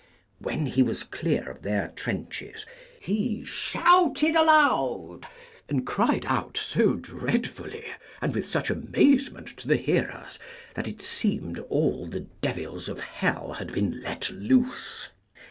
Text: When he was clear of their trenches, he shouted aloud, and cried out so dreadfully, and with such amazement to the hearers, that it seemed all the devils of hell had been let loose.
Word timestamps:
When 0.39 0.65
he 0.65 0.81
was 0.81 1.03
clear 1.03 1.47
of 1.51 1.61
their 1.61 1.89
trenches, 1.89 2.65
he 2.99 3.45
shouted 3.45 4.35
aloud, 4.35 5.27
and 5.69 5.85
cried 5.85 6.25
out 6.25 6.57
so 6.57 6.93
dreadfully, 6.93 7.85
and 8.19 8.33
with 8.33 8.47
such 8.47 8.71
amazement 8.71 9.45
to 9.57 9.67
the 9.67 9.77
hearers, 9.77 10.39
that 10.73 10.87
it 10.87 11.03
seemed 11.03 11.59
all 11.69 12.07
the 12.07 12.21
devils 12.21 12.89
of 12.89 12.99
hell 12.99 13.53
had 13.53 13.71
been 13.73 14.01
let 14.01 14.31
loose. 14.31 15.09